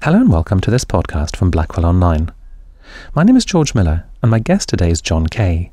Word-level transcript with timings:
Hello 0.00 0.20
and 0.20 0.30
welcome 0.30 0.60
to 0.60 0.70
this 0.70 0.84
podcast 0.84 1.34
from 1.34 1.50
Blackwell 1.50 1.84
Online. 1.84 2.30
My 3.16 3.24
name 3.24 3.36
is 3.36 3.44
George 3.44 3.74
Miller, 3.74 4.04
and 4.22 4.30
my 4.30 4.38
guest 4.38 4.68
today 4.68 4.92
is 4.92 5.02
John 5.02 5.26
Kay. 5.26 5.72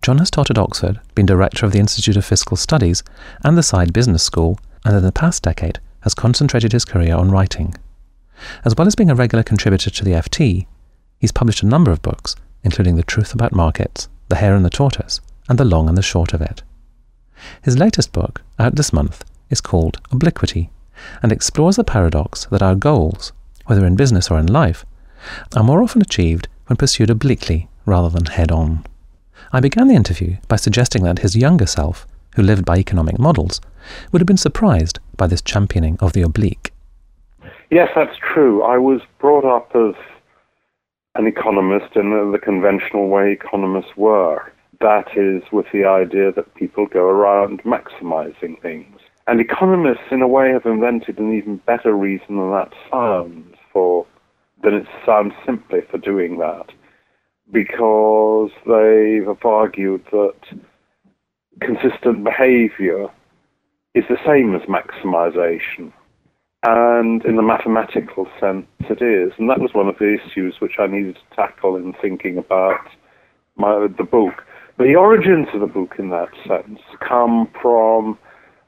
John 0.00 0.16
has 0.18 0.30
taught 0.30 0.50
at 0.50 0.56
Oxford, 0.56 1.00
been 1.14 1.26
director 1.26 1.66
of 1.66 1.72
the 1.72 1.78
Institute 1.78 2.16
of 2.16 2.24
Fiscal 2.24 2.56
Studies 2.56 3.04
and 3.44 3.54
the 3.54 3.60
Saïd 3.60 3.92
Business 3.92 4.22
School, 4.22 4.58
and 4.86 4.96
in 4.96 5.02
the 5.02 5.12
past 5.12 5.42
decade 5.42 5.80
has 6.00 6.14
concentrated 6.14 6.72
his 6.72 6.86
career 6.86 7.14
on 7.14 7.30
writing. 7.30 7.74
As 8.64 8.74
well 8.74 8.86
as 8.86 8.94
being 8.94 9.10
a 9.10 9.14
regular 9.14 9.44
contributor 9.44 9.90
to 9.90 10.02
the 10.02 10.12
FT, 10.12 10.66
he's 11.18 11.30
published 11.30 11.62
a 11.62 11.66
number 11.66 11.90
of 11.90 12.00
books, 12.00 12.34
including 12.64 12.96
The 12.96 13.02
Truth 13.02 13.34
About 13.34 13.52
Markets, 13.52 14.08
The 14.28 14.36
Hare 14.36 14.54
and 14.54 14.64
the 14.64 14.70
Tortoise, 14.70 15.20
and 15.50 15.58
The 15.58 15.66
Long 15.66 15.90
and 15.90 15.98
the 15.98 16.02
Short 16.02 16.32
of 16.32 16.40
It. 16.40 16.62
His 17.60 17.76
latest 17.76 18.12
book, 18.12 18.40
out 18.58 18.76
this 18.76 18.94
month, 18.94 19.26
is 19.50 19.60
called 19.60 20.00
Obliquity 20.10 20.70
and 21.22 21.30
explores 21.30 21.76
the 21.76 21.84
paradox 21.84 22.46
that 22.46 22.62
our 22.62 22.74
goals, 22.74 23.32
whether 23.66 23.86
in 23.86 23.96
business 23.96 24.30
or 24.30 24.38
in 24.38 24.46
life, 24.46 24.84
are 25.56 25.62
more 25.62 25.82
often 25.82 26.02
achieved 26.02 26.48
when 26.66 26.76
pursued 26.76 27.10
obliquely 27.10 27.68
rather 27.86 28.08
than 28.08 28.26
head 28.26 28.50
on. 28.50 28.84
I 29.52 29.60
began 29.60 29.88
the 29.88 29.94
interview 29.94 30.36
by 30.48 30.56
suggesting 30.56 31.04
that 31.04 31.20
his 31.20 31.36
younger 31.36 31.66
self, 31.66 32.06
who 32.36 32.42
lived 32.42 32.64
by 32.64 32.78
economic 32.78 33.18
models, 33.18 33.60
would 34.10 34.20
have 34.20 34.26
been 34.26 34.36
surprised 34.36 34.98
by 35.16 35.26
this 35.26 35.42
championing 35.42 35.98
of 36.00 36.12
the 36.12 36.22
oblique. 36.22 36.72
Yes, 37.70 37.90
that's 37.94 38.16
true. 38.18 38.62
I 38.62 38.78
was 38.78 39.00
brought 39.18 39.44
up 39.44 39.74
as 39.74 39.94
an 41.14 41.26
economist 41.26 41.96
in 41.96 42.32
the 42.32 42.38
conventional 42.38 43.08
way 43.08 43.32
economists 43.32 43.96
were. 43.96 44.50
That 44.80 45.16
is, 45.16 45.42
with 45.52 45.66
the 45.72 45.84
idea 45.84 46.32
that 46.32 46.54
people 46.54 46.86
go 46.86 47.04
around 47.04 47.62
maximizing 47.62 48.60
things. 48.60 48.98
And 49.26 49.40
economists, 49.40 50.10
in 50.10 50.20
a 50.20 50.28
way, 50.28 50.50
have 50.50 50.66
invented 50.66 51.18
an 51.18 51.32
even 51.32 51.56
better 51.58 51.92
reason 51.94 52.36
than 52.36 52.50
that 52.50 52.72
sounds 52.90 53.56
for 53.72 54.06
than 54.62 54.74
it 54.74 54.86
sounds 55.04 55.32
simply 55.44 55.80
for 55.90 55.98
doing 55.98 56.38
that, 56.38 56.66
because 57.52 58.50
they've 58.66 59.44
argued 59.44 60.04
that 60.12 60.34
consistent 61.60 62.24
behavior 62.24 63.08
is 63.94 64.04
the 64.08 64.18
same 64.24 64.54
as 64.54 64.62
maximization. 64.62 65.92
And 66.64 67.24
in 67.24 67.36
the 67.36 67.42
mathematical 67.42 68.28
sense, 68.38 68.66
it 68.88 69.02
is. 69.02 69.32
And 69.36 69.50
that 69.50 69.60
was 69.60 69.74
one 69.74 69.88
of 69.88 69.98
the 69.98 70.14
issues 70.14 70.60
which 70.60 70.78
I 70.78 70.86
needed 70.86 71.16
to 71.16 71.36
tackle 71.36 71.74
in 71.76 71.92
thinking 72.00 72.38
about 72.38 72.86
my, 73.56 73.88
the 73.98 74.04
book. 74.04 74.44
The 74.78 74.94
origins 74.94 75.48
of 75.54 75.60
the 75.60 75.66
book, 75.66 75.96
in 75.98 76.10
that 76.10 76.30
sense, 76.46 76.78
come 77.06 77.48
from 77.60 78.16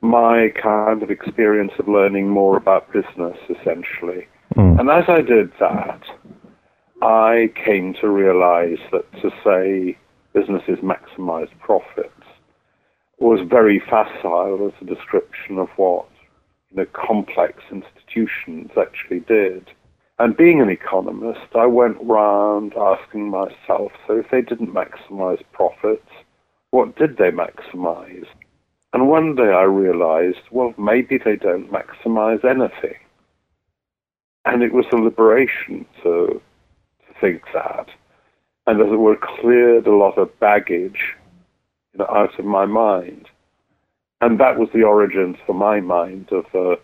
my 0.05 0.53
kind 0.63 1.03
of 1.03 1.11
experience 1.11 1.73
of 1.79 1.89
learning 1.89 2.29
more 2.29 2.57
about 2.57 2.93
business, 2.93 3.37
essentially. 3.49 4.27
Mm. 4.57 4.79
And 4.81 4.91
as 4.91 5.05
I 5.09 5.23
did 5.23 5.51
that, 5.59 6.03
I 7.03 7.51
came 7.65 7.95
to 8.01 8.09
realize 8.09 8.79
that 8.93 9.11
to 9.23 9.31
say 9.45 9.99
businesses 10.33 10.79
maximize 10.79 11.51
profits 11.61 12.11
was 13.19 13.41
very 13.49 13.81
facile 13.81 14.67
as 14.67 14.73
a 14.81 14.95
description 14.95 15.59
of 15.59 15.69
what 15.77 16.07
you 16.71 16.79
know, 16.79 16.87
complex 16.93 17.63
institutions 17.71 18.71
actually 18.79 19.21
did. 19.21 19.71
And 20.19 20.37
being 20.37 20.61
an 20.61 20.69
economist, 20.69 21.55
I 21.55 21.67
went 21.67 21.97
round 22.01 22.75
asking 22.77 23.31
myself, 23.31 23.93
so 24.07 24.19
if 24.19 24.31
they 24.31 24.43
didn't 24.43 24.75
maximize 24.75 25.43
profits, 25.53 26.09
what 26.71 26.97
did 26.97 27.17
they 27.17 27.31
maximize? 27.31 28.27
And 28.95 29.09
one 29.09 29.35
day 29.35 29.53
I 29.53 29.65
realized, 29.65 30.39
well, 30.53 30.73
maybe 30.79 31.19
they 31.19 31.35
don't 31.35 31.71
maximize 31.71 32.45
anything. 32.45 32.95
And 34.45 34.63
it 34.63 34.73
was 34.73 34.87
a 34.93 34.97
liberation 34.97 35.85
to, 36.05 36.41
to 37.07 37.21
think 37.21 37.43
that. 37.53 37.89
And 38.69 38.81
as 38.81 38.87
it 38.87 38.97
were, 38.97 39.17
cleared 39.17 39.89
a 39.89 39.97
lot 39.97 40.17
of 40.17 40.39
baggage 40.39 41.17
you 41.93 41.99
know, 41.99 42.07
out 42.09 42.39
of 42.39 42.45
my 42.45 42.67
mind. 42.67 43.27
And 44.21 44.39
that 44.39 44.61
was 44.61 44.69
the 44.73 44.85
origins 44.85 45.39
for 45.45 45.55
my 45.55 45.81
mind 45.81 46.31
of, 46.31 46.47
uh, 46.55 46.77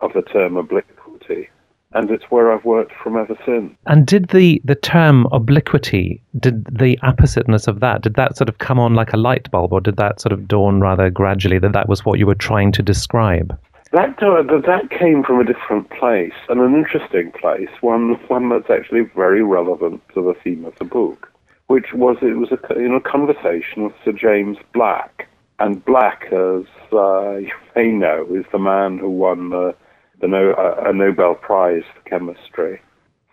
of 0.00 0.12
the 0.12 0.20
term 0.20 0.58
obliquity 0.58 1.48
and 1.94 2.10
it's 2.10 2.24
where 2.24 2.52
I've 2.52 2.64
worked 2.64 2.92
from 3.02 3.16
ever 3.16 3.36
since. 3.46 3.72
And 3.86 4.06
did 4.06 4.28
the, 4.28 4.60
the 4.64 4.74
term 4.74 5.26
obliquity, 5.32 6.20
did 6.38 6.64
the 6.66 6.98
appositeness 7.02 7.66
of 7.66 7.80
that, 7.80 8.02
did 8.02 8.14
that 8.14 8.36
sort 8.36 8.48
of 8.48 8.58
come 8.58 8.78
on 8.78 8.94
like 8.94 9.12
a 9.12 9.16
light 9.16 9.50
bulb, 9.50 9.72
or 9.72 9.80
did 9.80 9.96
that 9.96 10.20
sort 10.20 10.32
of 10.32 10.48
dawn 10.48 10.80
rather 10.80 11.08
gradually 11.08 11.58
that 11.60 11.72
that 11.72 11.88
was 11.88 12.04
what 12.04 12.18
you 12.18 12.26
were 12.26 12.34
trying 12.34 12.72
to 12.72 12.82
describe? 12.82 13.56
That 13.92 14.20
uh, 14.20 14.42
that 14.42 14.90
came 14.90 15.22
from 15.22 15.38
a 15.38 15.44
different 15.44 15.88
place, 15.90 16.32
and 16.48 16.60
an 16.60 16.74
interesting 16.74 17.30
place, 17.30 17.68
one 17.80 18.14
one 18.26 18.48
that's 18.48 18.68
actually 18.68 19.02
very 19.14 19.42
relevant 19.44 20.02
to 20.14 20.22
the 20.22 20.34
theme 20.42 20.64
of 20.64 20.76
the 20.80 20.84
book, 20.84 21.30
which 21.68 21.92
was 21.94 22.16
it 22.20 22.36
was 22.36 22.50
a 22.50 22.58
you 22.74 22.88
know 22.88 22.98
conversation 22.98 23.84
with 23.84 23.92
Sir 24.04 24.10
James 24.10 24.58
Black, 24.72 25.28
and 25.60 25.84
Black, 25.84 26.24
as 26.32 26.64
uh, 26.92 27.36
you 27.36 27.52
may 27.76 27.92
know, 27.92 28.26
is 28.32 28.44
the 28.50 28.58
man 28.58 28.98
who 28.98 29.10
won 29.10 29.50
the 29.50 29.76
the 30.24 30.28
no, 30.28 30.54
a 30.78 30.90
Nobel 30.94 31.34
Prize 31.34 31.82
for 31.94 32.08
chemistry 32.08 32.80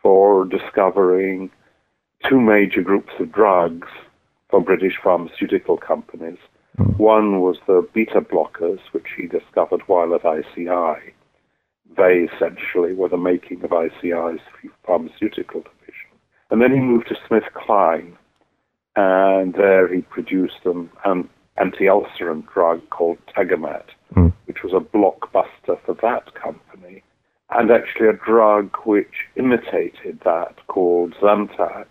for 0.02 0.44
discovering 0.44 1.50
two 2.28 2.41
major 2.41 2.81
groups 2.81 3.13
of 3.18 3.31
drugs 3.31 3.88
for 4.50 4.59
British 4.59 4.97
pharmaceutical 5.02 5.78
companies. 5.78 6.38
Mm. 6.78 6.97
One 6.97 7.40
was 7.40 7.56
the 7.66 7.88
beta 7.94 8.19
blockers, 8.19 8.81
which 8.91 9.07
he 9.16 9.25
discovered 9.25 9.84
while 9.88 10.13
at 10.13 10.25
ICI. 10.25 11.13
They 11.96 12.28
essentially 12.34 12.94
were 12.94 13.08
the 13.08 13.16
making 13.16 13.63
of 13.63 13.72
ICI's 13.72 14.41
pharmaceutical 14.85 15.62
division. 15.62 16.12
And 16.50 16.62
then 16.62 16.73
he 16.73 16.79
moved 16.79 17.08
to 17.08 17.16
SmithKline, 17.16 18.18
and 18.97 19.53
there 19.53 19.88
he 19.88 20.02
produced 20.02 20.66
an, 20.66 20.90
an 21.06 21.29
anti-ulcerant 21.56 22.52
drug 22.52 22.81
called 22.90 23.18
Tagamet, 23.34 23.85
mm. 24.13 24.34
Which 24.51 24.63
was 24.63 24.73
a 24.73 24.97
blockbuster 24.97 25.79
for 25.85 25.94
that 26.01 26.34
company, 26.35 27.01
and 27.51 27.72
actually 27.72 28.09
a 28.09 28.13
drug 28.13 28.75
which 28.84 29.28
imitated 29.38 30.19
that 30.25 30.56
called 30.67 31.13
Zantac, 31.22 31.85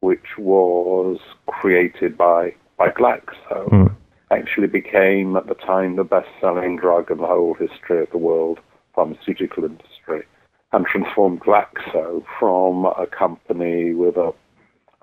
which 0.00 0.36
was 0.36 1.18
created 1.46 2.18
by, 2.18 2.52
by 2.76 2.88
Glaxo, 2.88 3.68
mm. 3.70 3.94
actually 4.32 4.66
became 4.66 5.36
at 5.36 5.46
the 5.46 5.54
time 5.54 5.94
the 5.94 6.02
best-selling 6.02 6.76
drug 6.76 7.08
in 7.08 7.18
the 7.18 7.26
whole 7.26 7.54
history 7.54 8.02
of 8.02 8.10
the 8.10 8.18
world 8.18 8.58
pharmaceutical 8.92 9.62
industry, 9.62 10.24
and 10.72 10.86
transformed 10.86 11.40
Glaxo 11.40 12.24
from 12.36 12.86
a 12.86 13.06
company 13.06 13.94
with 13.94 14.16
a, 14.16 14.32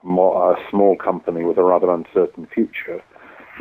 more, 0.04 0.52
a 0.52 0.70
small 0.70 0.98
company 0.98 1.46
with 1.46 1.58
a 1.58 1.64
rather 1.64 1.90
uncertain 1.90 2.46
future 2.54 3.02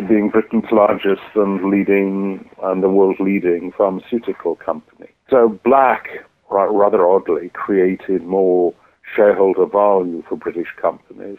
being 0.09 0.31
Britain's 0.31 0.71
largest 0.71 1.23
and 1.35 1.71
leading 1.71 2.49
and 2.63 2.83
the 2.83 2.89
world 2.89 3.17
leading 3.21 3.73
pharmaceutical 3.73 4.57
company. 4.57 5.09
So 5.29 5.61
Black, 5.65 6.09
rather 6.51 7.07
oddly, 7.07 7.51
created 7.51 8.23
more 8.25 8.75
shareholder 9.15 9.67
value 9.67 10.23
for 10.29 10.37
British 10.37 10.69
companies 10.81 11.39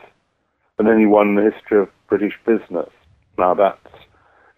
than 0.77 0.87
anyone 0.87 1.29
in 1.29 1.35
the 1.35 1.51
history 1.51 1.81
of 1.81 1.89
British 2.07 2.37
business. 2.45 2.89
Now 3.37 3.53
that's 3.53 3.95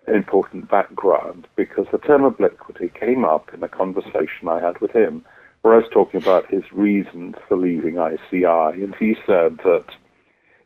an 0.07 0.15
important 0.15 0.69
background 0.69 1.47
because 1.55 1.87
the 1.91 1.97
term 1.97 2.23
obliquity 2.23 2.91
came 2.99 3.25
up 3.25 3.53
in 3.53 3.63
a 3.63 3.69
conversation 3.69 4.47
I 4.49 4.59
had 4.59 4.79
with 4.79 4.91
him 4.91 5.23
where 5.61 5.73
I 5.73 5.77
was 5.77 5.89
talking 5.91 6.21
about 6.21 6.51
his 6.51 6.63
reasons 6.71 7.35
for 7.47 7.57
leaving 7.57 7.97
ICI 7.97 8.83
and 8.83 8.93
he 8.99 9.15
said 9.25 9.57
that, 9.63 9.85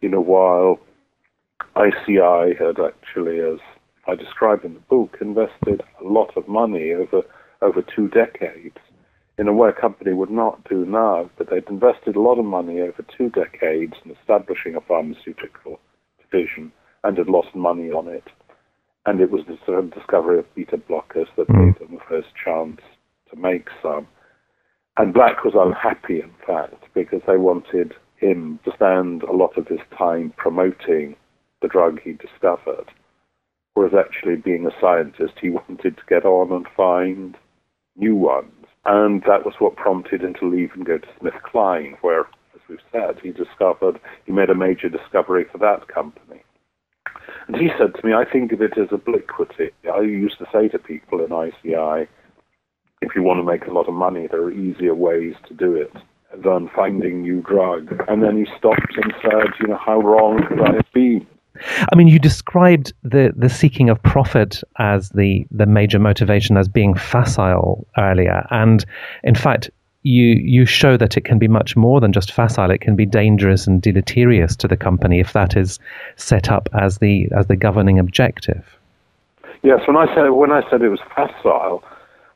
you 0.01 0.09
know, 0.09 0.19
while 0.19 0.79
ICI 1.77 2.55
had 2.57 2.79
actually, 2.79 3.39
as 3.39 3.59
I 4.07 4.15
describe 4.15 4.63
in 4.65 4.73
the 4.73 4.79
book, 4.81 5.17
invested 5.21 5.81
a 5.99 6.03
lot 6.03 6.35
of 6.35 6.47
money 6.47 6.93
over 6.93 7.23
over 7.61 7.81
two 7.81 8.07
decades 8.07 8.77
in 9.39 9.47
a 9.47 9.53
way 9.53 9.69
a 9.69 9.73
company 9.73 10.13
would 10.13 10.29
not 10.29 10.67
do 10.69 10.85
now, 10.85 11.29
but 11.37 11.49
they'd 11.49 11.67
invested 11.69 12.15
a 12.15 12.21
lot 12.21 12.39
of 12.39 12.45
money 12.45 12.81
over 12.81 13.05
two 13.17 13.29
decades 13.29 13.93
in 14.03 14.11
establishing 14.11 14.75
a 14.75 14.81
pharmaceutical 14.81 15.79
division 16.21 16.71
and 17.05 17.17
had 17.17 17.29
lost 17.29 17.55
money 17.55 17.89
on 17.89 18.09
it. 18.09 18.25
And 19.05 19.21
it 19.21 19.31
was 19.31 19.45
the 19.47 19.57
sort 19.65 19.79
of 19.79 19.93
discovery 19.93 20.39
of 20.39 20.55
beta 20.55 20.77
blockers 20.77 21.27
that 21.37 21.47
mm. 21.47 21.73
gave 21.73 21.79
them 21.79 21.97
the 21.97 22.03
first 22.09 22.27
chance 22.43 22.81
to 23.31 23.37
make 23.37 23.69
some. 23.81 24.07
And 24.97 25.13
Black 25.13 25.45
was 25.45 25.53
unhappy, 25.55 26.19
in 26.19 26.33
fact, 26.45 26.83
because 26.93 27.21
they 27.25 27.37
wanted 27.37 27.93
him 28.17 28.59
to 28.65 28.71
spend 28.73 29.23
a 29.23 29.31
lot 29.31 29.57
of 29.57 29.67
his 29.67 29.79
time 29.97 30.33
promoting 30.35 31.15
the 31.61 31.67
drug 31.67 31.99
he 32.01 32.13
discovered. 32.13 32.91
Whereas 33.73 33.93
actually 33.93 34.35
being 34.35 34.65
a 34.65 34.81
scientist, 34.81 35.33
he 35.41 35.49
wanted 35.49 35.97
to 35.97 36.03
get 36.07 36.25
on 36.25 36.51
and 36.51 36.65
find 36.75 37.37
new 37.95 38.15
ones. 38.15 38.53
And 38.85 39.21
that 39.23 39.45
was 39.45 39.55
what 39.59 39.75
prompted 39.75 40.21
him 40.21 40.33
to 40.35 40.49
leave 40.49 40.71
and 40.73 40.85
go 40.85 40.97
to 40.97 41.07
SmithKline, 41.21 41.97
where, 42.01 42.21
as 42.55 42.61
we've 42.69 42.79
said, 42.91 43.19
he 43.21 43.31
discovered, 43.31 43.99
he 44.25 44.31
made 44.31 44.49
a 44.49 44.55
major 44.55 44.89
discovery 44.89 45.45
for 45.51 45.57
that 45.59 45.87
company. 45.87 46.41
And 47.47 47.57
he 47.57 47.69
said 47.77 47.93
to 47.95 48.07
me, 48.07 48.13
I 48.13 48.25
think 48.25 48.51
of 48.51 48.61
it 48.61 48.77
as 48.77 48.87
obliquity. 48.91 49.71
I 49.91 50.01
used 50.01 50.37
to 50.39 50.45
say 50.51 50.67
to 50.69 50.79
people 50.79 51.23
in 51.23 51.31
ICI, 51.31 52.07
if 53.01 53.15
you 53.15 53.23
want 53.23 53.39
to 53.39 53.43
make 53.43 53.65
a 53.65 53.73
lot 53.73 53.87
of 53.87 53.93
money, 53.93 54.27
there 54.27 54.41
are 54.41 54.51
easier 54.51 54.95
ways 54.95 55.35
to 55.47 55.53
do 55.53 55.75
it. 55.75 55.91
than 56.43 56.69
finding 56.75 57.23
new 57.23 57.41
drug. 57.41 58.03
And 58.07 58.21
then 58.21 58.37
he 58.37 58.45
stopped 58.57 58.95
and 58.95 59.13
said, 59.21 59.47
you 59.59 59.67
know, 59.67 59.79
how 59.83 59.99
wrong 59.99 60.45
could 60.47 60.61
I 60.61 60.75
have 60.75 60.91
been? 60.93 61.25
I 61.91 61.95
mean, 61.95 62.07
you 62.07 62.19
described 62.19 62.93
the, 63.03 63.33
the 63.35 63.49
seeking 63.49 63.89
of 63.89 64.01
profit 64.03 64.61
as 64.77 65.09
the, 65.09 65.45
the 65.51 65.65
major 65.65 65.99
motivation 65.99 66.57
as 66.57 66.67
being 66.67 66.93
facile 66.95 67.85
earlier. 67.97 68.45
And 68.49 68.85
in 69.23 69.35
fact, 69.35 69.69
you 70.03 70.27
you 70.27 70.65
show 70.65 70.95
that 70.97 71.17
it 71.17 71.25
can 71.25 71.37
be 71.37 71.47
much 71.47 71.75
more 71.75 71.99
than 71.99 72.13
just 72.13 72.31
facile. 72.31 72.71
It 72.71 72.81
can 72.81 72.95
be 72.95 73.05
dangerous 73.05 73.67
and 73.67 73.81
deleterious 73.81 74.55
to 74.57 74.67
the 74.67 74.77
company 74.77 75.19
if 75.19 75.33
that 75.33 75.57
is 75.57 75.79
set 76.15 76.49
up 76.49 76.69
as 76.73 76.99
the 76.99 77.27
as 77.37 77.47
the 77.47 77.55
governing 77.55 77.99
objective. 77.99 78.65
Yes, 79.61 79.81
when 79.87 79.97
I 79.97 80.13
said 80.15 80.29
when 80.29 80.51
I 80.51 80.61
said 80.69 80.81
it 80.81 80.89
was 80.89 81.01
facile, 81.13 81.83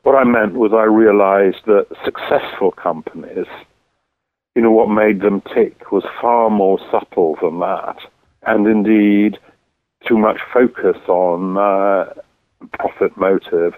what 0.02 0.14
I 0.14 0.24
meant 0.24 0.54
was 0.54 0.72
I 0.74 0.84
realized 0.84 1.64
that 1.66 1.86
successful 2.04 2.70
companies, 2.72 3.46
you 4.54 4.60
know, 4.60 4.70
what 4.70 4.90
made 4.90 5.22
them 5.22 5.40
tick 5.54 5.90
was 5.90 6.04
far 6.20 6.50
more 6.50 6.78
subtle 6.90 7.38
than 7.40 7.60
that, 7.60 7.96
and 8.46 8.66
indeed, 8.66 9.38
too 10.06 10.18
much 10.18 10.38
focus 10.52 10.98
on 11.08 11.56
uh, 11.56 12.12
profit 12.72 13.16
motive 13.16 13.74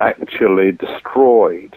actually 0.00 0.72
destroyed 0.72 1.76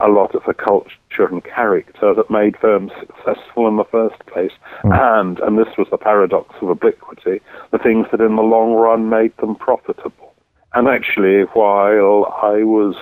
a 0.00 0.08
lot 0.08 0.34
of 0.34 0.42
the 0.46 0.54
culture 0.54 1.26
and 1.26 1.42
character 1.44 2.12
that 2.14 2.30
made 2.30 2.56
firms 2.58 2.92
successful 3.00 3.66
in 3.66 3.76
the 3.76 3.84
first 3.84 4.18
place, 4.26 4.52
mm. 4.84 5.18
and, 5.18 5.38
and 5.40 5.58
this 5.58 5.74
was 5.78 5.88
the 5.90 5.96
paradox 5.96 6.54
of 6.60 6.68
obliquity, 6.68 7.40
the 7.70 7.78
things 7.78 8.06
that 8.10 8.20
in 8.20 8.36
the 8.36 8.42
long 8.42 8.74
run 8.74 9.08
made 9.08 9.34
them 9.38 9.54
profitable. 9.56 10.34
And 10.74 10.88
actually, 10.88 11.42
while 11.54 12.26
I 12.42 12.62
was 12.62 12.94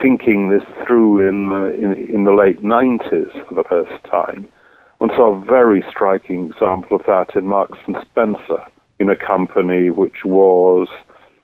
thinking 0.00 0.50
this 0.50 0.64
through 0.84 1.28
in 1.28 1.50
the, 1.50 1.72
in, 1.74 2.14
in 2.14 2.24
the 2.24 2.32
late 2.32 2.62
90s 2.62 3.46
for 3.46 3.54
the 3.54 3.64
first 3.64 4.04
time, 4.04 4.48
one 4.98 5.10
saw 5.10 5.34
a 5.34 5.44
very 5.44 5.84
striking 5.90 6.50
example 6.50 6.96
of 6.96 7.06
that 7.06 7.36
in 7.36 7.46
Marks 7.46 7.78
and 7.86 7.96
Spencer, 8.10 8.64
in 8.98 9.10
a 9.10 9.16
company 9.16 9.90
which 9.90 10.24
was 10.24 10.88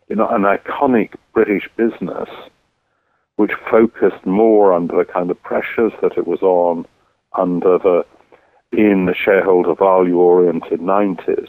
you 0.09 0.17
know, 0.17 0.29
an 0.29 0.43
iconic 0.43 1.15
British 1.33 1.69
business 1.77 2.29
which 3.37 3.53
focused 3.71 4.25
more 4.27 4.73
under 4.73 4.97
the 4.97 5.05
kind 5.05 5.31
of 5.31 5.43
pressures 5.43 5.93
that 6.03 6.17
it 6.17 6.27
was 6.27 6.43
on 6.43 6.87
under 7.39 7.79
the 7.79 8.05
in 8.73 9.07
the 9.07 9.15
shareholder 9.15 9.75
value 9.75 10.17
oriented 10.17 10.81
90s 10.81 11.49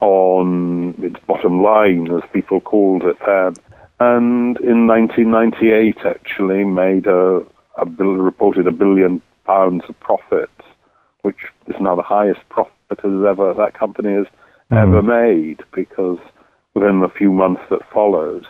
on 0.00 0.94
its 0.98 1.16
bottom 1.26 1.62
line, 1.62 2.10
as 2.10 2.22
people 2.32 2.60
called 2.60 3.04
it 3.04 3.16
then. 3.24 3.54
And 4.00 4.58
in 4.60 4.86
1998, 4.86 5.98
actually 6.04 6.64
made 6.64 7.06
a, 7.06 7.42
a 7.76 7.86
bill, 7.86 8.14
reported 8.14 8.66
a 8.66 8.72
billion 8.72 9.22
pounds 9.46 9.84
of 9.88 9.98
profits, 10.00 10.62
which 11.22 11.38
is 11.66 11.76
now 11.80 11.96
the 11.96 12.02
highest 12.02 12.40
profit 12.48 12.72
has 12.90 13.24
ever 13.28 13.54
that 13.54 13.78
company 13.78 14.14
has 14.14 14.26
mm. 14.70 14.76
ever 14.76 15.02
made 15.02 15.62
because 15.74 16.18
within 16.74 17.00
the 17.00 17.08
few 17.08 17.32
months 17.32 17.62
that 17.70 17.80
followed, 17.92 18.46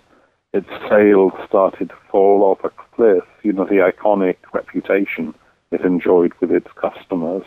its 0.52 0.69
sales 0.88 1.32
started 1.46 1.88
to 1.88 1.94
fall 2.10 2.42
off 2.42 2.64
a 2.64 2.70
cliff. 2.94 3.24
You 3.42 3.52
know, 3.52 3.64
the 3.64 3.90
iconic 3.90 4.36
reputation 4.52 5.34
it 5.70 5.80
enjoyed 5.82 6.32
with 6.40 6.50
its 6.50 6.69
customers 6.80 7.44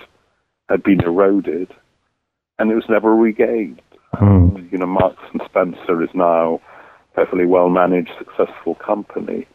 had 0.68 0.82
been 0.82 1.02
eroded, 1.02 1.72
and 2.58 2.72
it 2.72 2.76
was 2.76 2.90
never 2.90 3.16
regained. 3.16 3.82
Mm. 4.16 4.72
You 4.72 4.80
know, 4.80 4.88
Marks 4.88 5.22
and 5.32 5.42
Spencer 5.46 6.02
is 6.02 6.10
now 6.14 6.56
a 6.56 7.16
perfectly 7.16 7.46
well 7.46 7.70
managed, 7.70 8.12
successful 8.18 8.76
company, 8.76 9.48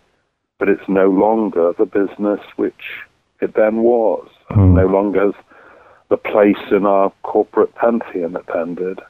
but 0.58 0.69
it's 0.69 0.88
no 0.88 1.11
longer 1.11 1.72
the 1.76 1.87
business 1.87 2.40
which 2.56 3.02
it 3.40 3.55
then 3.56 3.78
was. 3.78 4.28
Mm. 4.50 4.75
No 4.75 4.87
longer 4.87 5.26
has 5.26 5.44
the 6.10 6.16
place 6.16 6.58
in 6.70 6.84
our 6.84 7.10
corporate 7.22 7.74
pantheon 7.76 8.36
it 8.36 8.44
then 8.52 8.74
did. 8.74 9.00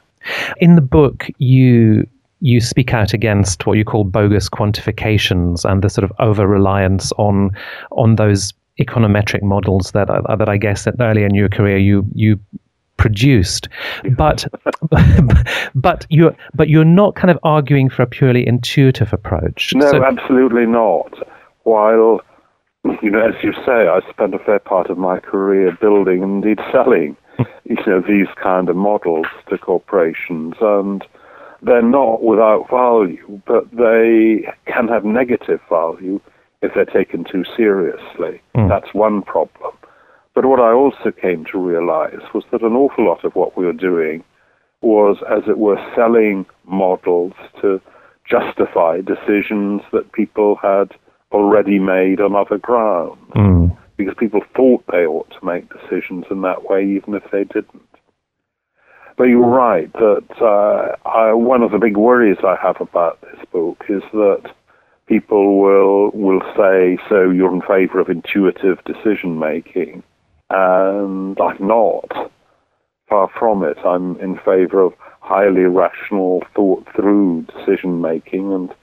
In 0.57 0.75
the 0.75 0.81
book, 0.81 1.27
you 1.39 2.07
you 2.39 2.59
speak 2.59 2.93
out 2.93 3.13
against 3.13 3.67
what 3.67 3.77
you 3.77 3.85
call 3.85 4.03
bogus 4.03 4.49
quantifications 4.49 5.63
and 5.63 5.83
the 5.83 5.89
sort 5.89 6.03
of 6.03 6.11
over 6.19 6.47
reliance 6.47 7.11
on 7.13 7.51
on 7.91 8.15
those 8.15 8.53
econometric 8.79 9.43
models 9.43 9.91
that 9.91 10.09
uh, 10.09 10.35
that 10.35 10.49
I 10.49 10.57
guess 10.57 10.85
that 10.85 10.95
earlier 10.99 11.25
in 11.25 11.35
your 11.35 11.49
career 11.49 11.77
you 11.77 12.05
you 12.13 12.39
produced. 12.97 13.67
But 14.15 14.45
but 15.75 16.05
you're 16.09 16.35
but 16.53 16.69
you're 16.69 16.85
not 16.85 17.15
kind 17.15 17.31
of 17.31 17.39
arguing 17.43 17.89
for 17.89 18.03
a 18.03 18.07
purely 18.07 18.47
intuitive 18.47 19.11
approach. 19.11 19.73
No 19.75 19.89
so, 19.89 20.03
absolutely 20.03 20.65
not. 20.65 21.13
While 21.63 22.21
you 23.01 23.09
know 23.09 23.25
as 23.25 23.35
you 23.43 23.53
say 23.65 23.87
I 23.87 23.99
spent 24.09 24.33
a 24.33 24.39
fair 24.39 24.59
part 24.59 24.89
of 24.89 24.97
my 24.97 25.19
career 25.19 25.77
building 25.79 26.23
and 26.23 26.43
indeed 26.43 26.63
selling 26.71 27.15
you 27.63 27.77
know 27.87 28.01
these 28.01 28.27
kind 28.41 28.69
of 28.69 28.75
models 28.75 29.27
to 29.49 29.57
corporations 29.57 30.55
and 30.61 31.03
they're 31.61 31.81
not 31.81 32.23
without 32.23 32.69
value, 32.69 33.41
but 33.45 33.69
they 33.71 34.51
can 34.65 34.87
have 34.87 35.05
negative 35.05 35.59
value 35.69 36.19
if 36.61 36.73
they're 36.73 36.85
taken 36.85 37.23
too 37.23 37.43
seriously. 37.55 38.41
Mm. 38.55 38.69
That's 38.69 38.93
one 38.93 39.21
problem. 39.21 39.73
But 40.33 40.45
what 40.45 40.59
I 40.59 40.71
also 40.71 41.11
came 41.11 41.45
to 41.51 41.59
realize 41.59 42.21
was 42.33 42.43
that 42.51 42.63
an 42.63 42.73
awful 42.73 43.05
lot 43.05 43.23
of 43.23 43.35
what 43.35 43.57
we 43.57 43.65
were 43.65 43.73
doing 43.73 44.23
was, 44.81 45.17
as 45.29 45.43
it 45.47 45.57
were, 45.57 45.77
selling 45.95 46.45
models 46.65 47.33
to 47.61 47.81
justify 48.25 49.01
decisions 49.01 49.81
that 49.91 50.11
people 50.13 50.55
had 50.55 50.93
already 51.31 51.79
made 51.79 52.19
on 52.19 52.35
other 52.35 52.57
grounds. 52.57 53.17
Mm. 53.35 53.77
Because 53.97 54.15
people 54.17 54.41
thought 54.55 54.83
they 54.91 55.05
ought 55.05 55.29
to 55.31 55.45
make 55.45 55.69
decisions 55.69 56.25
in 56.31 56.41
that 56.41 56.69
way, 56.69 56.83
even 56.83 57.13
if 57.13 57.23
they 57.31 57.43
didn't. 57.43 57.87
But 59.17 59.25
you're 59.25 59.45
right 59.45 59.91
that 59.93 60.25
uh, 60.41 61.07
I, 61.07 61.33
one 61.33 61.61
of 61.61 61.71
the 61.71 61.77
big 61.77 61.97
worries 61.97 62.37
I 62.43 62.55
have 62.61 62.81
about 62.81 63.21
this 63.21 63.45
book 63.51 63.83
is 63.87 64.01
that 64.13 64.51
people 65.05 65.59
will 65.59 66.09
will 66.11 66.41
say, 66.57 66.97
"So 67.09 67.29
you're 67.29 67.53
in 67.53 67.61
favour 67.61 67.99
of 67.99 68.09
intuitive 68.09 68.83
decision 68.85 69.37
making," 69.37 70.03
and 70.49 71.39
I'm 71.39 71.67
not. 71.67 72.31
Far 73.09 73.29
from 73.37 73.63
it. 73.63 73.77
I'm 73.85 74.17
in 74.21 74.37
favour 74.37 74.81
of 74.81 74.93
highly 75.19 75.63
rational, 75.63 76.43
thought 76.55 76.87
through 76.95 77.45
decision 77.55 78.01
making, 78.01 78.53
and 78.53 78.73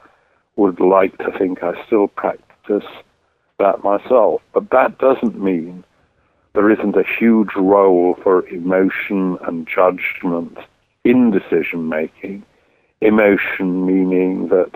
would 0.58 0.80
like 0.80 1.16
to 1.18 1.30
think 1.38 1.62
I 1.62 1.72
still 1.86 2.08
practice 2.08 2.84
that 3.58 3.82
myself. 3.84 4.42
But 4.52 4.70
that 4.70 4.98
doesn't 4.98 5.40
mean 5.40 5.84
there 6.54 6.70
isn't 6.70 6.96
a 6.96 7.04
huge 7.18 7.54
role 7.56 8.18
for 8.22 8.46
emotion 8.48 9.38
and 9.46 9.66
judgment 9.66 10.58
in 11.04 11.30
decision 11.30 11.88
making. 11.88 12.44
Emotion 13.00 13.86
meaning 13.86 14.48
that, 14.48 14.72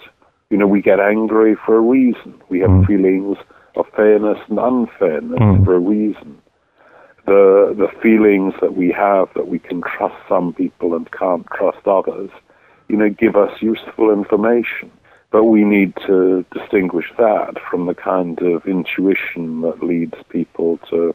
you 0.51 0.57
know, 0.57 0.69
we 0.69 0.81
get 0.81 1.01
angry 1.01 1.57
for 1.67 1.77
a 1.77 1.81
reason. 1.81 2.41
We 2.49 2.61
have 2.61 2.71
mm. 2.71 2.87
feelings 2.87 3.37
of 3.75 3.87
fairness 3.97 4.39
and 4.49 4.61
unfairness 4.61 5.41
mm. 5.41 5.65
for 5.65 5.75
a 5.75 5.81
reason. 5.81 6.41
The, 7.27 7.75
the 7.77 7.89
feelings 8.01 8.55
that 8.61 8.77
we 8.77 8.93
have 8.93 9.29
that 9.35 9.49
we 9.49 9.59
can 9.59 9.83
trust 9.83 10.15
some 10.29 10.55
people 10.55 10.95
and 10.95 11.11
can't 11.11 11.47
trust 11.47 11.87
others, 11.87 12.31
you 12.89 12.97
know, 12.97 13.11
give 13.11 13.35
us 13.35 13.61
useful 13.61 14.13
information. 14.13 14.91
But 15.33 15.45
we 15.45 15.65
need 15.65 15.95
to 16.07 16.45
distinguish 16.53 17.11
that 17.19 17.55
from 17.69 17.87
the 17.87 17.95
kind 17.95 18.39
of 18.43 18.67
intuition 18.67 19.63
that 19.63 19.83
leads 19.83 20.15
people 20.29 20.79
to 20.91 21.15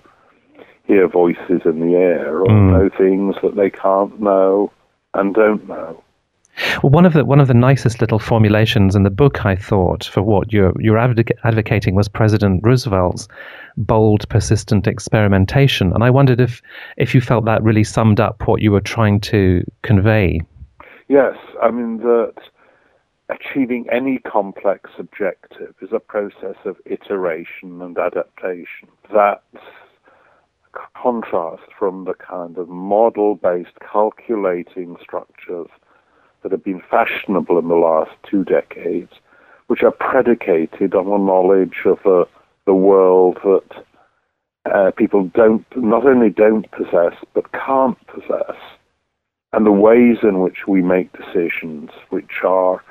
hear 0.85 1.07
voices 1.07 1.61
in 1.65 1.79
the 1.79 1.95
air 1.95 2.39
or 2.39 2.47
mm. 2.47 2.71
know 2.71 2.89
things 2.97 3.35
that 3.43 3.55
they 3.55 3.69
can't 3.69 4.19
know 4.19 4.71
and 5.13 5.35
don't 5.35 5.67
know. 5.67 6.03
Well, 6.81 6.89
one 6.89 7.05
of 7.05 7.13
the 7.13 7.23
one 7.23 7.39
of 7.39 7.47
the 7.47 7.53
nicest 7.53 8.01
little 8.01 8.17
formulations 8.17 8.95
in 8.95 9.03
the 9.03 9.11
book, 9.11 9.45
I 9.45 9.55
thought, 9.55 10.05
for 10.05 10.23
what 10.23 10.51
you're 10.51 10.73
you're 10.79 10.97
advocating 10.97 11.93
was 11.93 12.07
President 12.07 12.61
Roosevelt's 12.63 13.27
bold, 13.75 14.27
persistent 14.29 14.87
experimentation, 14.87 15.93
and 15.93 16.03
I 16.03 16.09
wondered 16.09 16.41
if 16.41 16.63
if 16.97 17.13
you 17.13 17.21
felt 17.21 17.45
that 17.45 17.61
really 17.61 17.83
summed 17.83 18.19
up 18.19 18.47
what 18.47 18.61
you 18.61 18.71
were 18.71 18.81
trying 18.81 19.19
to 19.21 19.63
convey. 19.83 20.41
Yes, 21.09 21.35
I 21.61 21.69
mean 21.69 21.97
that 21.97 22.33
achieving 23.29 23.85
any 23.91 24.19
complex 24.19 24.91
objective 24.97 25.75
is 25.81 25.89
a 25.91 25.99
process 25.99 26.55
of 26.65 26.77
iteration 26.85 27.81
and 27.81 27.97
adaptation. 27.97 28.87
That's 29.13 29.41
contrast 31.01 31.63
from 31.77 32.05
the 32.05 32.13
kind 32.13 32.57
of 32.57 32.69
model 32.69 33.35
based 33.35 33.79
calculating 33.91 34.95
structures 35.01 35.67
that 36.43 36.51
have 36.51 36.63
been 36.63 36.81
fashionable 36.89 37.57
in 37.57 37.67
the 37.67 37.75
last 37.75 38.11
two 38.29 38.43
decades, 38.43 39.11
which 39.67 39.83
are 39.83 39.91
predicated 39.91 40.93
on 40.93 41.07
a 41.07 41.23
knowledge 41.23 41.77
of 41.85 41.97
the, 42.03 42.25
the 42.65 42.75
world 42.75 43.37
that 43.43 43.83
uh, 44.73 44.91
people 44.91 45.29
don't 45.33 45.65
not 45.75 46.05
only 46.05 46.29
don't 46.29 46.69
possess 46.71 47.13
but 47.33 47.51
can't 47.53 47.97
possess, 48.07 48.57
and 49.53 49.65
the 49.65 49.71
ways 49.71 50.17
in 50.23 50.39
which 50.39 50.67
we 50.67 50.81
make 50.81 51.09
decisions, 51.13 51.89
which 52.09 52.43
are 52.43 52.81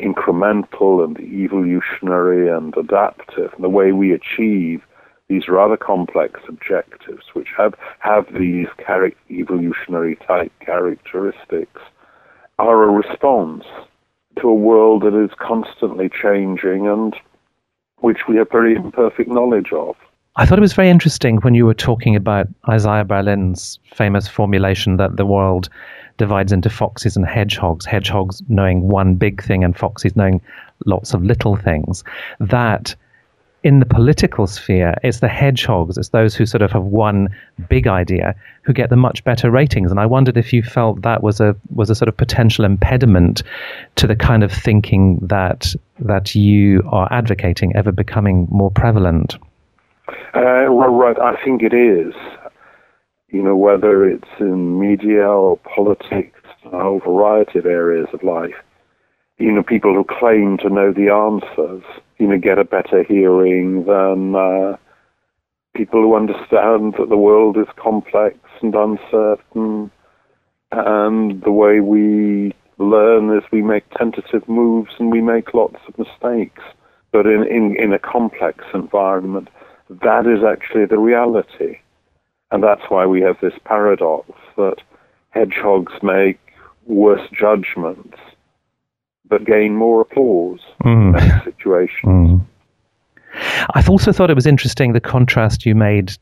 incremental 0.00 1.04
and 1.04 1.18
evolutionary 1.20 2.48
and 2.48 2.76
adaptive, 2.76 3.52
and 3.54 3.64
the 3.64 3.68
way 3.68 3.92
we 3.92 4.12
achieve 4.12 4.82
these 5.28 5.48
rather 5.48 5.76
complex 5.76 6.40
objectives, 6.48 7.24
which 7.32 7.48
have, 7.56 7.74
have 7.98 8.26
these 8.38 8.68
char- 8.84 9.12
evolutionary 9.30 10.16
type 10.16 10.52
characteristics, 10.60 11.80
are 12.58 12.84
a 12.84 12.90
response 12.90 13.64
to 14.40 14.48
a 14.48 14.54
world 14.54 15.02
that 15.02 15.14
is 15.14 15.30
constantly 15.38 16.08
changing 16.08 16.86
and 16.86 17.16
which 18.00 18.28
we 18.28 18.36
have 18.36 18.50
very 18.50 18.74
imperfect 18.74 19.28
knowledge 19.28 19.72
of. 19.72 19.96
I 20.38 20.44
thought 20.44 20.58
it 20.58 20.62
was 20.62 20.74
very 20.74 20.90
interesting 20.90 21.38
when 21.38 21.54
you 21.54 21.64
were 21.64 21.74
talking 21.74 22.14
about 22.14 22.46
Isaiah 22.68 23.04
Berlin's 23.04 23.78
famous 23.94 24.28
formulation 24.28 24.98
that 24.98 25.16
the 25.16 25.24
world 25.24 25.70
divides 26.18 26.52
into 26.52 26.68
foxes 26.68 27.16
and 27.16 27.26
hedgehogs, 27.26 27.86
hedgehogs 27.86 28.42
knowing 28.48 28.86
one 28.88 29.14
big 29.14 29.42
thing 29.42 29.64
and 29.64 29.74
foxes 29.74 30.14
knowing 30.14 30.42
lots 30.84 31.14
of 31.14 31.22
little 31.22 31.56
things. 31.56 32.04
That 32.38 32.94
in 33.62 33.80
the 33.80 33.86
political 33.86 34.46
sphere, 34.46 34.94
it's 35.02 35.20
the 35.20 35.28
hedgehogs, 35.28 35.96
it's 35.96 36.10
those 36.10 36.34
who 36.34 36.44
sort 36.44 36.60
of 36.60 36.70
have 36.70 36.84
one 36.84 37.28
big 37.70 37.86
idea 37.86 38.34
who 38.62 38.74
get 38.74 38.90
the 38.90 38.96
much 38.96 39.24
better 39.24 39.50
ratings. 39.50 39.90
And 39.90 39.98
I 39.98 40.04
wondered 40.04 40.36
if 40.36 40.52
you 40.52 40.62
felt 40.62 41.00
that 41.00 41.22
was 41.22 41.40
a 41.40 41.56
was 41.74 41.88
a 41.88 41.94
sort 41.94 42.10
of 42.10 42.16
potential 42.16 42.66
impediment 42.66 43.42
to 43.96 44.06
the 44.06 44.16
kind 44.16 44.44
of 44.44 44.52
thinking 44.52 45.18
that 45.22 45.74
that 45.98 46.34
you 46.34 46.82
are 46.92 47.08
advocating 47.10 47.74
ever 47.74 47.90
becoming 47.90 48.46
more 48.50 48.70
prevalent. 48.70 49.38
Uh, 50.08 50.70
well, 50.70 50.94
right, 50.94 51.18
I 51.18 51.42
think 51.44 51.62
it 51.62 51.74
is. 51.74 52.14
You 53.28 53.42
know, 53.42 53.56
whether 53.56 54.08
it's 54.08 54.28
in 54.38 54.78
media 54.78 55.26
or 55.26 55.58
politics, 55.58 56.40
a 56.64 56.70
whole 56.70 57.00
variety 57.00 57.58
of 57.58 57.66
areas 57.66 58.08
of 58.12 58.22
life. 58.22 58.54
You 59.38 59.52
know, 59.52 59.62
people 59.62 59.94
who 59.94 60.04
claim 60.04 60.58
to 60.58 60.70
know 60.70 60.92
the 60.92 61.10
answers, 61.10 61.82
you 62.18 62.26
know, 62.26 62.38
get 62.38 62.58
a 62.58 62.64
better 62.64 63.02
hearing 63.02 63.84
than 63.84 64.34
uh, 64.34 64.76
people 65.74 66.00
who 66.00 66.16
understand 66.16 66.94
that 66.98 67.08
the 67.08 67.16
world 67.16 67.56
is 67.58 67.66
complex 67.76 68.38
and 68.62 68.74
uncertain, 68.74 69.90
and 70.72 71.42
the 71.42 71.52
way 71.52 71.80
we 71.80 72.54
learn 72.78 73.36
is 73.36 73.42
we 73.52 73.62
make 73.62 73.88
tentative 73.90 74.48
moves 74.48 74.90
and 74.98 75.10
we 75.10 75.20
make 75.20 75.54
lots 75.54 75.76
of 75.88 75.98
mistakes. 75.98 76.62
But 77.12 77.26
in, 77.26 77.44
in, 77.46 77.76
in 77.76 77.92
a 77.92 77.98
complex 77.98 78.64
environment, 78.74 79.48
that 79.88 80.26
is 80.26 80.42
actually 80.44 80.86
the 80.86 80.98
reality. 80.98 81.78
And 82.50 82.62
that's 82.62 82.82
why 82.88 83.06
we 83.06 83.20
have 83.22 83.36
this 83.40 83.54
paradox 83.64 84.30
that 84.56 84.76
hedgehogs 85.30 85.92
make 86.02 86.38
worse 86.86 87.28
judgments 87.32 88.18
but 89.28 89.44
gain 89.44 89.74
more 89.74 90.00
applause 90.02 90.60
mm. 90.84 91.06
in 91.06 91.12
that 91.12 91.44
situation. 91.44 92.04
Mm. 92.04 92.46
I've 93.74 93.90
also 93.90 94.12
thought 94.12 94.30
it 94.30 94.34
was 94.34 94.46
interesting 94.46 94.92
the 94.92 95.00
contrast 95.00 95.66
you 95.66 95.74
made 95.74 96.16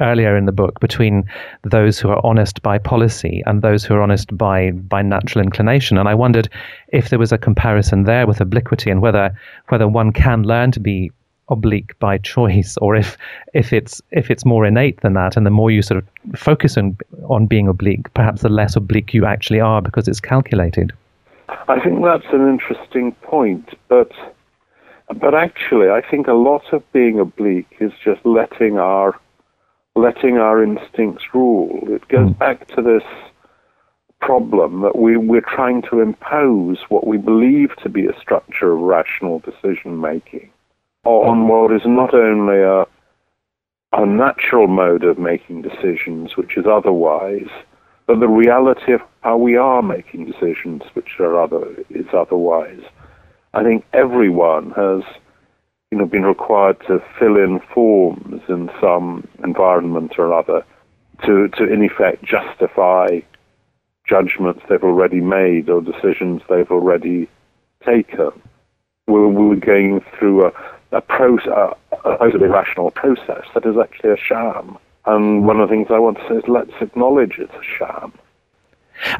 earlier 0.00 0.36
in 0.36 0.46
the 0.46 0.52
book 0.52 0.78
between 0.80 1.24
those 1.62 1.98
who 1.98 2.08
are 2.10 2.24
honest 2.24 2.62
by 2.62 2.78
policy 2.78 3.42
and 3.46 3.62
those 3.62 3.84
who 3.84 3.94
are 3.94 4.02
honest 4.02 4.36
by 4.36 4.70
by 4.70 5.02
natural 5.02 5.44
inclination. 5.44 5.98
And 5.98 6.08
I 6.08 6.14
wondered 6.14 6.48
if 6.88 7.10
there 7.10 7.18
was 7.18 7.32
a 7.32 7.38
comparison 7.38 8.04
there 8.04 8.26
with 8.26 8.40
obliquity 8.40 8.90
and 8.90 9.00
whether 9.00 9.36
whether 9.68 9.88
one 9.88 10.12
can 10.12 10.44
learn 10.44 10.70
to 10.72 10.80
be 10.80 11.10
oblique 11.52 11.98
by 11.98 12.18
choice 12.18 12.76
or 12.78 12.96
if 12.96 13.16
if 13.54 13.72
it's 13.72 14.02
if 14.10 14.30
it's 14.30 14.44
more 14.44 14.66
innate 14.66 15.00
than 15.02 15.14
that 15.14 15.36
and 15.36 15.46
the 15.46 15.50
more 15.50 15.70
you 15.70 15.82
sort 15.82 15.98
of 15.98 16.38
focus 16.38 16.76
on 16.76 16.96
on 17.28 17.46
being 17.46 17.68
oblique 17.68 18.12
perhaps 18.14 18.42
the 18.42 18.48
less 18.48 18.76
oblique 18.76 19.14
you 19.14 19.24
actually 19.24 19.60
are 19.60 19.80
because 19.80 20.08
it's 20.08 20.20
calculated. 20.20 20.92
I 21.68 21.80
think 21.80 22.02
that's 22.02 22.32
an 22.32 22.48
interesting 22.48 23.12
point 23.22 23.78
but 23.88 24.10
but 25.16 25.34
actually 25.34 25.90
i 25.90 26.00
think 26.00 26.26
a 26.26 26.32
lot 26.32 26.72
of 26.72 26.82
being 26.92 27.20
oblique 27.20 27.76
is 27.80 27.92
just 28.02 28.24
letting 28.24 28.78
our 28.78 29.14
letting 29.94 30.38
our 30.38 30.62
instincts 30.62 31.24
rule. 31.34 31.80
It 31.88 32.06
goes 32.08 32.30
mm. 32.30 32.38
back 32.38 32.66
to 32.68 32.82
this 32.82 33.02
problem 34.20 34.82
that 34.82 34.96
we, 34.96 35.16
we're 35.16 35.40
trying 35.40 35.82
to 35.82 36.00
impose 36.00 36.78
what 36.88 37.06
we 37.06 37.18
believe 37.18 37.74
to 37.82 37.88
be 37.88 38.06
a 38.06 38.18
structure 38.20 38.72
of 38.72 38.78
rational 38.80 39.40
decision 39.40 40.00
making 40.00 40.48
on 41.04 41.48
what 41.48 41.72
is 41.72 41.82
not 41.84 42.14
only 42.14 42.58
a, 42.58 42.84
a 43.92 44.06
natural 44.06 44.68
mode 44.68 45.04
of 45.04 45.18
making 45.18 45.62
decisions, 45.62 46.36
which 46.36 46.56
is 46.56 46.64
otherwise, 46.66 47.48
but 48.06 48.20
the 48.20 48.28
reality 48.28 48.92
of 48.92 49.00
how 49.22 49.36
we 49.36 49.56
are 49.56 49.82
making 49.82 50.26
decisions, 50.26 50.82
which 50.94 51.18
are 51.18 51.40
other 51.40 51.66
is 51.90 52.06
otherwise. 52.12 52.82
I 53.54 53.62
think 53.62 53.84
everyone 53.92 54.70
has, 54.70 55.02
you 55.90 55.98
know, 55.98 56.06
been 56.06 56.24
required 56.24 56.80
to 56.86 57.02
fill 57.18 57.36
in 57.36 57.60
forms 57.72 58.42
in 58.48 58.70
some 58.80 59.28
environment 59.44 60.14
or 60.18 60.32
other 60.32 60.64
to, 61.24 61.48
to 61.48 61.64
in 61.64 61.84
effect 61.84 62.24
justify 62.24 63.20
judgments 64.08 64.62
they've 64.68 64.82
already 64.82 65.20
made 65.20 65.68
or 65.68 65.80
decisions 65.80 66.42
they've 66.48 66.70
already 66.70 67.28
taken. 67.84 68.30
We're, 69.06 69.28
we're 69.28 69.56
going 69.56 70.00
through 70.18 70.46
a, 70.46 70.52
a, 70.92 71.00
process, 71.00 71.48
a, 71.48 71.76
supposedly 71.96 72.48
rational 72.48 72.90
process 72.90 73.44
that 73.54 73.66
is 73.66 73.76
actually 73.76 74.10
a 74.10 74.16
sham. 74.16 74.78
And 75.06 75.46
one 75.46 75.60
of 75.60 75.68
the 75.68 75.74
things 75.74 75.88
I 75.90 75.98
want 75.98 76.18
to 76.18 76.28
say 76.28 76.34
is 76.36 76.44
let's 76.46 76.72
acknowledge 76.80 77.38
it's 77.38 77.52
a 77.54 77.62
sham. 77.78 78.12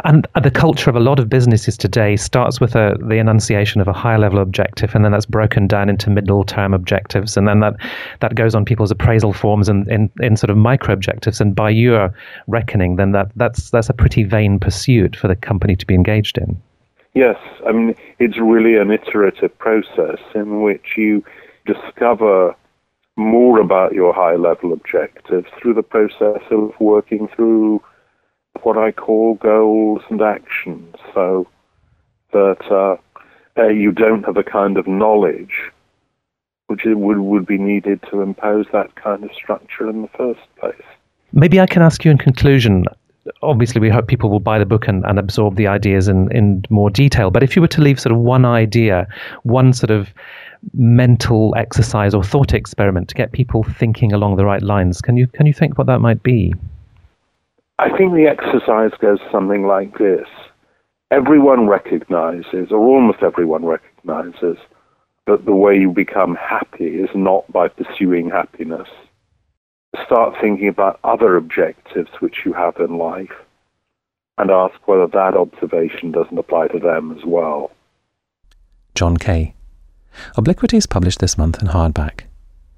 And 0.04 0.28
the 0.40 0.50
culture 0.50 0.88
of 0.90 0.96
a 0.96 1.00
lot 1.00 1.18
of 1.18 1.28
businesses 1.28 1.76
today 1.76 2.16
starts 2.16 2.60
with 2.60 2.76
a, 2.76 2.96
the 3.00 3.16
enunciation 3.16 3.80
of 3.80 3.88
a 3.88 3.92
higher 3.92 4.18
level 4.18 4.38
objective, 4.38 4.94
and 4.94 5.04
then 5.04 5.10
that's 5.10 5.26
broken 5.26 5.66
down 5.66 5.88
into 5.88 6.08
middle 6.08 6.44
term 6.44 6.72
objectives, 6.72 7.36
and 7.36 7.48
then 7.48 7.60
that, 7.60 7.74
that 8.20 8.34
goes 8.36 8.54
on 8.54 8.64
people's 8.64 8.92
appraisal 8.92 9.32
forms 9.32 9.68
and 9.68 9.88
in, 9.88 10.10
in 10.20 10.36
sort 10.36 10.50
of 10.50 10.56
micro 10.56 10.94
objectives. 10.94 11.40
And 11.40 11.54
by 11.56 11.70
your 11.70 12.14
reckoning, 12.46 12.96
then 12.96 13.12
that, 13.12 13.32
that's 13.34 13.70
that's 13.70 13.88
a 13.88 13.94
pretty 13.94 14.22
vain 14.22 14.60
pursuit 14.60 15.16
for 15.16 15.26
the 15.26 15.36
company 15.36 15.74
to 15.74 15.86
be 15.86 15.94
engaged 15.94 16.38
in. 16.38 16.60
Yes, 17.14 17.36
I 17.66 17.72
mean 17.72 17.94
it's 18.18 18.38
really 18.38 18.76
an 18.76 18.90
iterative 18.90 19.56
process 19.58 20.18
in 20.34 20.62
which 20.62 20.94
you 20.96 21.24
discover 21.66 22.54
more 23.16 23.60
about 23.60 23.92
your 23.92 24.12
high 24.12 24.36
level 24.36 24.72
objectives 24.72 25.46
through 25.60 25.74
the 25.74 25.82
process 25.82 26.42
of 26.50 26.72
working 26.80 27.28
through 27.28 27.82
what 28.62 28.78
I 28.78 28.92
call 28.92 29.34
goals 29.34 30.02
and 30.10 30.20
actions, 30.22 30.94
so 31.14 31.46
that 32.32 32.70
uh, 32.70 32.96
you 33.68 33.92
don't 33.92 34.24
have 34.24 34.36
a 34.36 34.42
kind 34.42 34.76
of 34.76 34.86
knowledge 34.86 35.70
which 36.66 36.82
would, 36.84 37.18
would 37.18 37.46
be 37.46 37.58
needed 37.58 38.00
to 38.10 38.22
impose 38.22 38.66
that 38.72 38.94
kind 38.94 39.24
of 39.24 39.30
structure 39.34 39.90
in 39.90 40.02
the 40.02 40.08
first 40.08 40.40
place. 40.58 40.74
Maybe 41.32 41.60
I 41.60 41.66
can 41.66 41.82
ask 41.82 42.04
you 42.04 42.10
in 42.10 42.18
conclusion. 42.18 42.84
Obviously, 43.42 43.80
we 43.80 43.88
hope 43.88 44.08
people 44.08 44.30
will 44.30 44.40
buy 44.40 44.58
the 44.58 44.66
book 44.66 44.88
and, 44.88 45.04
and 45.04 45.18
absorb 45.18 45.56
the 45.56 45.68
ideas 45.68 46.08
in, 46.08 46.30
in 46.32 46.64
more 46.70 46.90
detail. 46.90 47.30
But 47.30 47.42
if 47.42 47.54
you 47.54 47.62
were 47.62 47.68
to 47.68 47.80
leave 47.80 48.00
sort 48.00 48.12
of 48.12 48.18
one 48.18 48.44
idea, 48.44 49.06
one 49.44 49.72
sort 49.72 49.90
of 49.90 50.08
mental 50.74 51.54
exercise 51.56 52.14
or 52.14 52.22
thought 52.22 52.54
experiment 52.54 53.08
to 53.08 53.14
get 53.14 53.32
people 53.32 53.62
thinking 53.62 54.12
along 54.12 54.36
the 54.36 54.44
right 54.44 54.62
lines. 54.62 55.00
Can 55.00 55.16
you 55.16 55.26
can 55.26 55.46
you 55.46 55.52
think 55.52 55.78
what 55.78 55.86
that 55.86 56.00
might 56.00 56.22
be? 56.22 56.54
I 57.78 57.96
think 57.96 58.14
the 58.14 58.26
exercise 58.26 58.92
goes 59.00 59.18
something 59.30 59.66
like 59.66 59.98
this. 59.98 60.28
Everyone 61.10 61.66
recognizes, 61.66 62.70
or 62.70 62.78
almost 62.78 63.22
everyone 63.22 63.64
recognizes, 63.64 64.56
that 65.26 65.44
the 65.44 65.54
way 65.54 65.76
you 65.76 65.90
become 65.90 66.36
happy 66.36 67.00
is 67.00 67.10
not 67.14 67.50
by 67.52 67.68
pursuing 67.68 68.30
happiness. 68.30 68.88
Start 70.06 70.34
thinking 70.40 70.68
about 70.68 70.98
other 71.04 71.36
objectives 71.36 72.10
which 72.20 72.44
you 72.44 72.52
have 72.54 72.76
in 72.78 72.96
life 72.96 73.32
and 74.38 74.50
ask 74.50 74.88
whether 74.88 75.06
that 75.06 75.36
observation 75.36 76.10
doesn't 76.10 76.38
apply 76.38 76.68
to 76.68 76.78
them 76.78 77.16
as 77.16 77.24
well. 77.24 77.70
John 78.94 79.16
Kay. 79.16 79.54
Obliquity 80.36 80.76
is 80.76 80.86
published 80.86 81.20
this 81.20 81.38
month 81.38 81.60
in 81.60 81.68
hardback. 81.68 82.24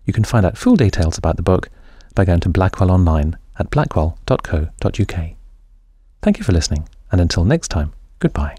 You 0.05 0.13
can 0.13 0.25
find 0.25 0.45
out 0.45 0.59
full 0.59 0.77
details 0.77 1.19
about 1.19 1.37
the 1.37 1.43
book 1.43 1.71
by 2.15 2.25
going 2.25 2.41
to 2.41 2.49
Blackwell 2.49 2.91
Online 2.91 3.37
at 3.59 3.71
blackwell.co.uk. 3.71 5.31
Thank 6.23 6.39
you 6.39 6.45
for 6.45 6.53
listening, 6.53 6.89
and 7.11 7.21
until 7.21 7.45
next 7.45 7.69
time, 7.69 7.93
goodbye. 8.19 8.57